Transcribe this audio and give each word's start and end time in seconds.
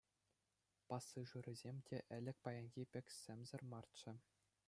Пассажирӗсем 0.87 1.77
те 1.87 1.95
ӗлӗк 2.23 2.37
паянхи 2.43 2.83
пек 2.91 3.07
сӗмсӗр 3.19 3.61
марччӗ. 3.71 4.11